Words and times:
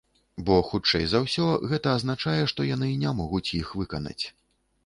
Бо, 0.45 0.55
хутчэй 0.69 1.03
за 1.11 1.19
ўсё, 1.25 1.45
гэта 1.73 1.93
азначае, 1.97 2.35
што 2.53 2.67
яны 2.75 2.91
не 3.05 3.15
могуць 3.21 3.47
іх 3.63 3.67
выканаць. 3.83 4.21